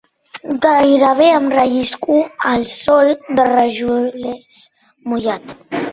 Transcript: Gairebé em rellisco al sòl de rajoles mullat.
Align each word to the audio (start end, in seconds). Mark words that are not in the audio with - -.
Gairebé 0.63 1.27
em 1.33 1.49
rellisco 1.57 2.17
al 2.53 2.65
sòl 2.73 3.13
de 3.41 3.45
rajoles 3.53 4.59
mullat. 5.07 5.59